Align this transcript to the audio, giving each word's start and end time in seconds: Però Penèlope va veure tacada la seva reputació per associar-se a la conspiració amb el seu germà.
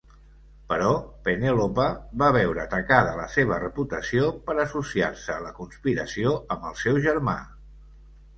Però 0.69 0.85
Penèlope 1.27 1.85
va 2.21 2.29
veure 2.37 2.65
tacada 2.71 3.11
la 3.19 3.27
seva 3.35 3.59
reputació 3.65 4.31
per 4.49 4.57
associar-se 4.65 5.35
a 5.37 5.45
la 5.45 5.53
conspiració 5.61 6.35
amb 6.57 6.67
el 6.73 6.81
seu 6.83 7.01
germà. 7.07 7.39